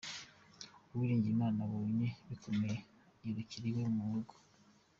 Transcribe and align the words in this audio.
Uwiringiyimana 0.93 1.59
abonye 1.67 2.07
bikomeye 2.27 2.77
yirukira 3.23 3.65
iwe 3.71 3.83
mu 3.95 4.01
rugo. 4.11 4.35